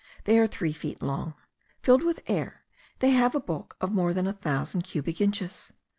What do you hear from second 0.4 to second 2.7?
three feet long. Filled with air,